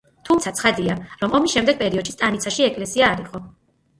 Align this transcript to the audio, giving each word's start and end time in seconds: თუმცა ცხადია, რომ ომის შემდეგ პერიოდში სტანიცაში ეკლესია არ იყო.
თუმცა 0.27 0.51
ცხადია, 0.59 0.93
რომ 1.23 1.35
ომის 1.41 1.53
შემდეგ 1.57 1.77
პერიოდში 1.83 2.15
სტანიცაში 2.17 2.65
ეკლესია 2.69 3.13
არ 3.17 3.25
იყო. 3.27 3.43